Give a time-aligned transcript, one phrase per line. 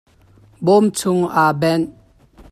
[0.65, 1.83] Bawm chung a banh.